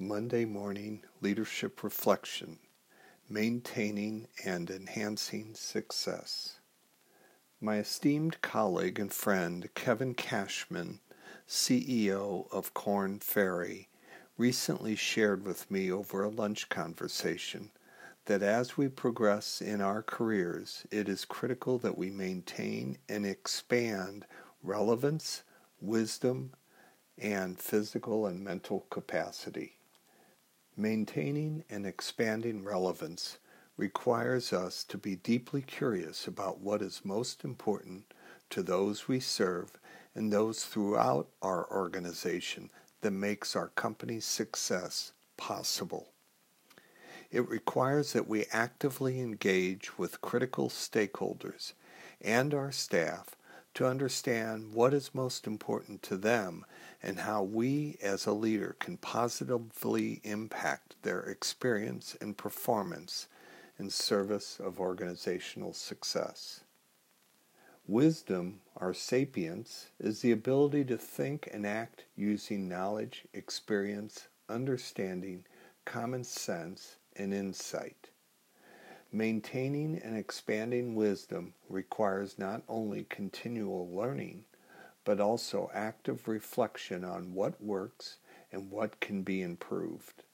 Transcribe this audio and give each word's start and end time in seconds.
Monday 0.00 0.44
Morning 0.44 1.04
Leadership 1.20 1.84
Reflection 1.84 2.58
Maintaining 3.28 4.26
and 4.44 4.68
Enhancing 4.68 5.54
Success. 5.54 6.58
My 7.60 7.76
esteemed 7.76 8.42
colleague 8.42 8.98
and 8.98 9.12
friend 9.12 9.68
Kevin 9.76 10.14
Cashman, 10.14 10.98
CEO 11.48 12.52
of 12.52 12.74
Korn 12.74 13.20
Ferry, 13.20 13.88
recently 14.36 14.96
shared 14.96 15.46
with 15.46 15.70
me 15.70 15.92
over 15.92 16.24
a 16.24 16.28
lunch 16.28 16.68
conversation 16.68 17.70
that 18.24 18.42
as 18.42 18.76
we 18.76 18.88
progress 18.88 19.62
in 19.62 19.80
our 19.80 20.02
careers, 20.02 20.88
it 20.90 21.08
is 21.08 21.24
critical 21.24 21.78
that 21.78 21.96
we 21.96 22.10
maintain 22.10 22.98
and 23.08 23.24
expand 23.24 24.26
relevance, 24.60 25.44
wisdom, 25.80 26.50
and 27.16 27.60
physical 27.60 28.26
and 28.26 28.42
mental 28.42 28.86
capacity. 28.90 29.78
Maintaining 30.76 31.62
and 31.70 31.86
expanding 31.86 32.64
relevance 32.64 33.38
requires 33.76 34.52
us 34.52 34.82
to 34.84 34.98
be 34.98 35.14
deeply 35.14 35.62
curious 35.62 36.26
about 36.26 36.58
what 36.60 36.82
is 36.82 37.04
most 37.04 37.44
important 37.44 38.12
to 38.50 38.60
those 38.60 39.06
we 39.06 39.20
serve 39.20 39.78
and 40.16 40.32
those 40.32 40.64
throughout 40.64 41.28
our 41.42 41.70
organization 41.70 42.70
that 43.02 43.12
makes 43.12 43.54
our 43.54 43.68
company's 43.68 44.24
success 44.24 45.12
possible. 45.36 46.08
It 47.30 47.48
requires 47.48 48.12
that 48.12 48.28
we 48.28 48.46
actively 48.50 49.20
engage 49.20 49.96
with 49.96 50.20
critical 50.20 50.68
stakeholders 50.68 51.72
and 52.20 52.52
our 52.52 52.72
staff 52.72 53.36
to 53.74 53.86
understand 53.86 54.72
what 54.72 54.94
is 54.94 55.14
most 55.14 55.46
important 55.46 56.02
to 56.02 56.16
them 56.16 56.64
and 57.02 57.20
how 57.20 57.42
we 57.42 57.98
as 58.02 58.24
a 58.24 58.32
leader 58.32 58.76
can 58.78 58.96
positively 58.96 60.20
impact 60.24 60.94
their 61.02 61.20
experience 61.20 62.16
and 62.20 62.36
performance 62.36 63.26
in 63.78 63.90
service 63.90 64.60
of 64.60 64.80
organizational 64.80 65.72
success. 65.72 66.60
Wisdom, 67.86 68.60
our 68.78 68.94
sapience, 68.94 69.88
is 70.00 70.20
the 70.20 70.32
ability 70.32 70.84
to 70.84 70.96
think 70.96 71.50
and 71.52 71.66
act 71.66 72.04
using 72.16 72.68
knowledge, 72.68 73.24
experience, 73.34 74.28
understanding, 74.48 75.44
common 75.84 76.24
sense, 76.24 76.96
and 77.16 77.34
insight. 77.34 78.08
Maintaining 79.14 79.98
and 79.98 80.16
expanding 80.16 80.96
wisdom 80.96 81.54
requires 81.68 82.36
not 82.36 82.64
only 82.68 83.04
continual 83.04 83.88
learning, 83.94 84.44
but 85.04 85.20
also 85.20 85.70
active 85.72 86.26
reflection 86.26 87.04
on 87.04 87.32
what 87.32 87.62
works 87.62 88.16
and 88.50 88.72
what 88.72 88.98
can 88.98 89.22
be 89.22 89.40
improved. 89.40 90.24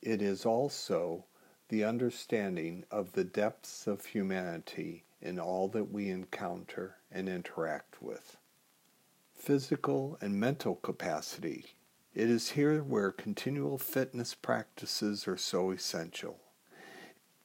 It 0.00 0.22
is 0.22 0.46
also 0.46 1.24
the 1.68 1.82
understanding 1.82 2.84
of 2.92 3.10
the 3.10 3.24
depths 3.24 3.88
of 3.88 4.06
humanity 4.06 5.02
in 5.20 5.40
all 5.40 5.66
that 5.70 5.90
we 5.90 6.10
encounter 6.10 6.98
and 7.10 7.28
interact 7.28 8.00
with. 8.00 8.36
Physical 9.34 10.16
and 10.20 10.38
mental 10.38 10.76
capacity. 10.76 11.74
It 12.14 12.30
is 12.30 12.50
here 12.50 12.84
where 12.84 13.10
continual 13.10 13.78
fitness 13.78 14.32
practices 14.32 15.26
are 15.26 15.36
so 15.36 15.72
essential. 15.72 16.43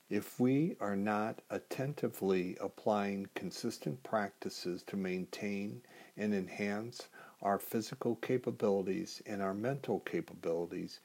If 0.10 0.40
we 0.40 0.76
are 0.80 0.96
not 0.96 1.44
attentively 1.52 2.58
applying 2.60 3.30
consistent 3.36 4.02
practices 4.02 4.82
to 4.88 4.98
maintain 4.98 5.84
and 6.18 6.34
enhance 6.34 7.10
our 7.44 7.60
physical 7.60 8.16
capabilities 8.16 9.22
and 9.28 9.40
our 9.40 9.54
mental 9.54 10.00
capabilities, 10.00 11.00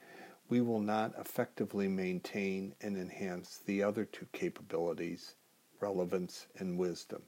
we 0.48 0.62
will 0.62 0.80
not 0.80 1.12
effectively 1.19 1.86
maintain 1.86 2.74
and 2.80 2.96
enhance 2.96 3.58
the 3.58 3.83
other 3.83 4.06
two 4.06 4.27
capabilities, 4.33 5.34
relevance 5.80 6.46
and 6.56 6.78
wisdom. 6.78 7.24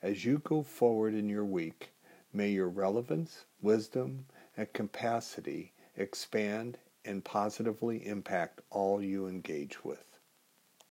As 0.00 0.24
you 0.24 0.38
go 0.38 0.62
forward 0.62 1.14
in 1.14 1.28
your 1.28 1.44
week, 1.44 1.90
may 2.32 2.50
your 2.50 2.68
relevance, 2.68 3.46
wisdom, 3.60 4.26
and 4.56 4.72
capacity 4.72 5.72
expand 5.96 6.78
and 7.04 7.24
positively 7.24 8.06
impact 8.06 8.60
all 8.70 9.02
you 9.02 9.26
engage 9.26 9.84
with. 9.84 10.13